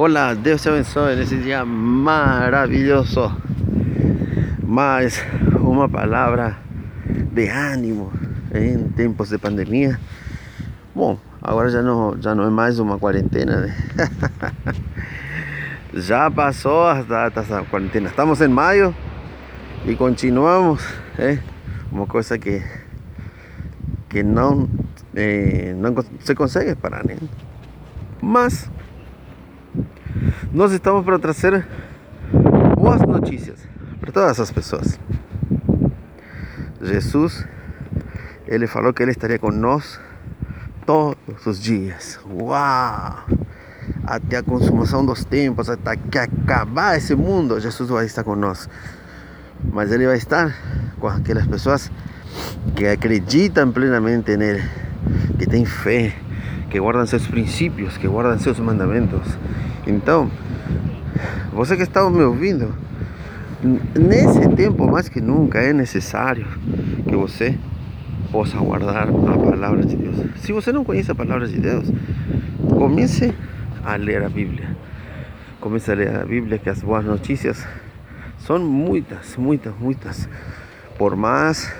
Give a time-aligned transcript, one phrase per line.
[0.00, 3.32] Hola, Deus te abençoe nesse dia maravilhoso.
[4.62, 5.20] Mais
[5.60, 6.56] uma palavra
[7.32, 8.12] de ânimo
[8.54, 9.98] em tempos de pandemia.
[10.94, 13.62] Bom, agora já não, já não é mais uma quarentena.
[13.62, 13.74] Né?
[15.92, 18.08] já passou as datas da quarentena.
[18.08, 18.94] Estamos em maio
[19.84, 20.80] e continuamos.
[21.18, 21.40] É
[21.90, 22.62] uma coisa que,
[24.08, 24.68] que não,
[25.16, 27.04] é, não se consegue parar.
[27.04, 27.16] Né?
[28.22, 28.70] Mas
[30.52, 31.66] nós estamos para trazer
[32.76, 33.58] boas notícias
[34.00, 34.98] para todas as pessoas.
[36.80, 37.46] Jesus,
[38.46, 40.02] ele falou que ele estaria conosco
[40.86, 42.18] todos os dias.
[42.24, 43.26] Uau!
[44.04, 48.72] Até a consumação dos tempos, até que acabar esse mundo, Jesus vai estar conosco.
[49.72, 50.56] Mas ele vai estar
[50.98, 51.90] com aquelas pessoas
[52.74, 54.62] que acreditam plenamente nele,
[55.38, 56.14] que têm fé,
[56.70, 59.36] que guardam seus princípios, que guardam seus mandamentos.
[59.88, 60.30] Então,
[61.50, 62.74] você que está me ouvindo,
[63.98, 66.46] nesse tempo mais que nunca é necessário
[67.08, 67.58] que você
[68.30, 70.16] possa guardar a palavra de Deus.
[70.36, 71.90] Se você não conhece a palavra de Deus,
[72.68, 73.34] comece
[73.82, 74.76] a ler a Bíblia.
[75.58, 77.66] Comece a ler a Bíblia, que as boas notícias
[78.40, 80.28] são muitas, muitas, muitas.
[80.98, 81.74] Por mais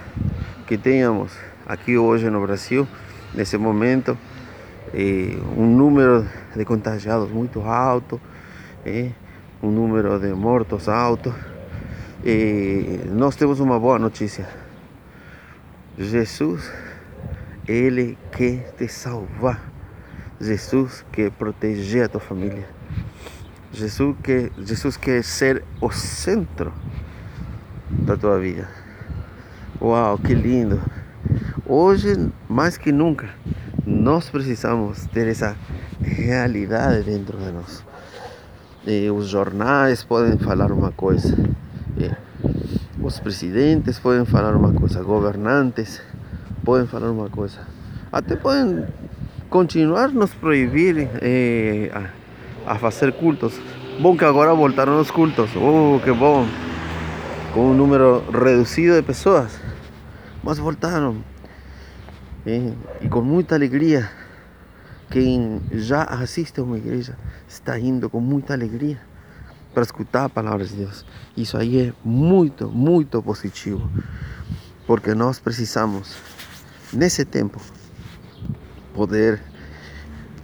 [0.66, 1.30] que tenhamos
[1.66, 2.88] aqui hoje no Brasil,
[3.34, 4.16] nesse momento,
[4.94, 8.20] eh, um número de contagiados muito alto,
[8.84, 9.10] eh,
[9.62, 11.34] um número de mortos alto.
[12.24, 14.48] Eh, nós temos uma boa notícia.
[15.98, 16.70] Jesus,
[17.66, 19.60] Ele quer te salvar.
[20.40, 22.68] Jesus quer proteger a tua família.
[23.72, 26.72] Jesus quer, Jesus quer ser o centro
[27.90, 28.68] da tua vida.
[29.80, 30.80] Uau, que lindo!
[31.66, 33.28] Hoje, mais que nunca,
[33.88, 35.56] nós precisamos ter essa
[36.02, 37.82] realidade dentro de nós.
[38.86, 41.34] E os jornais podem falar uma coisa,
[41.96, 42.10] e
[43.02, 46.02] os presidentes podem falar uma coisa, governantes
[46.64, 47.60] podem falar uma coisa,
[48.12, 48.86] até podem
[49.48, 51.90] continuar nos proibir eh,
[52.66, 53.58] a, a, fazer cultos.
[54.00, 56.46] Bom que agora voltaram os cultos, oh que bom,
[57.54, 59.58] com um número reduzido de pessoas,
[60.44, 61.24] mas voltaram.
[62.46, 62.72] Eh,
[63.02, 64.10] e com muita alegria.
[65.10, 67.16] Quem já assiste a uma igreja
[67.48, 69.00] está indo com muita alegria
[69.72, 71.04] para escutar a palavra de Deus.
[71.36, 73.90] Isso aí é muito, muito positivo.
[74.86, 76.14] Porque nós precisamos,
[76.92, 77.60] nesse tempo,
[78.94, 79.40] poder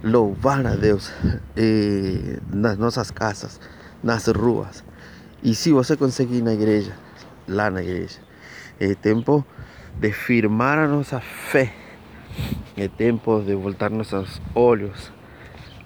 [0.03, 1.11] louvar a Deus
[1.55, 3.59] eh, nas nossas casas,
[4.03, 4.83] nas ruas.
[5.43, 6.97] E se você conseguir na igreja,
[7.47, 8.19] lá na igreja,
[8.79, 9.45] é tempo
[9.99, 11.84] de firmar a nossa fé
[12.77, 15.11] é tempo de voltar nossos olhos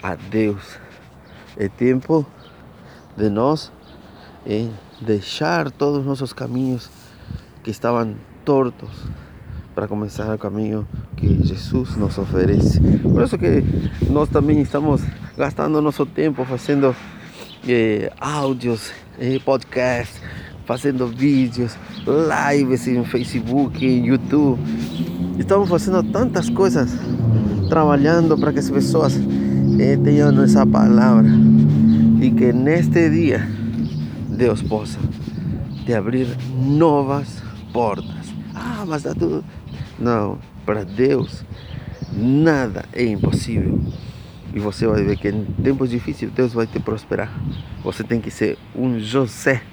[0.01, 0.79] a Deus.
[1.57, 2.25] É tempo
[3.15, 3.71] de nós
[4.45, 4.69] eh,
[5.01, 6.89] deixar todos os nossos caminhos
[7.63, 8.89] que estavam tortos
[9.75, 12.79] para começar o caminho que Jesus nos oferece.
[13.01, 13.63] Por isso que
[14.09, 15.01] nós também estamos
[15.37, 16.95] gastando nosso tempo fazendo
[17.67, 20.21] eh, áudios, eh, podcasts,
[20.65, 24.59] fazendo vídeos, lives em Facebook, em YouTube
[25.39, 26.91] Estamos fazendo tantas coisas,
[27.69, 29.17] trabalhando para que as pessoas
[29.79, 31.29] eh, tenham essa palavra
[32.21, 33.47] e que neste dia
[34.27, 34.99] Deus possa
[35.85, 37.41] te abrir novas
[37.71, 38.33] portas.
[38.53, 39.43] Ah, mas está tudo.
[39.97, 41.45] Não, para Deus
[42.11, 43.79] nada é impossível.
[44.53, 47.31] E você vai ver que em tempos difíceis Deus vai te prosperar.
[47.81, 49.63] Você tem que ser um José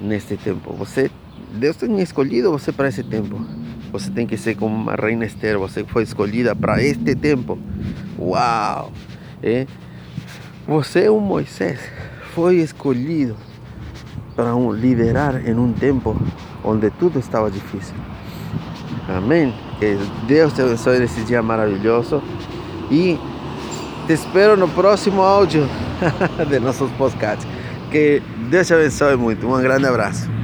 [0.00, 0.74] neste tempo.
[0.74, 1.10] Você,
[1.54, 3.40] Deus tem escolhido você para esse tempo.
[3.92, 5.58] Você tem que ser como uma reina Esther.
[5.58, 7.58] Você foi escolhida para este tempo.
[8.18, 8.92] Uau!
[9.42, 9.66] É?
[10.66, 11.80] Você, um Moisés,
[12.34, 13.36] foi escolhido
[14.36, 16.16] para um, liderar em um tempo
[16.62, 17.94] onde tudo estava difícil.
[19.08, 19.52] Amém?
[19.78, 22.22] Que Deus te abençoe nesse dia maravilhoso.
[22.90, 23.18] E
[24.06, 25.68] te espero no próximo áudio
[26.48, 27.46] de nossos podcasts.
[27.90, 29.46] Que Deus te abençoe muito.
[29.48, 30.39] Um grande abraço.